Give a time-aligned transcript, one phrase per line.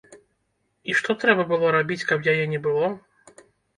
[0.91, 2.85] І што трэба было рабіць, каб яе не было?